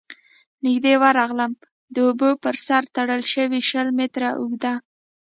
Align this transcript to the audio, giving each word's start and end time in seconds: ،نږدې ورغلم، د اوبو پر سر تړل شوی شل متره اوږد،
،نږدې 0.65 0.93
ورغلم، 1.01 1.51
د 1.93 1.95
اوبو 2.07 2.29
پر 2.43 2.55
سر 2.65 2.83
تړل 2.95 3.21
شوی 3.33 3.61
شل 3.69 3.87
متره 3.97 4.29
اوږد، 4.39 4.63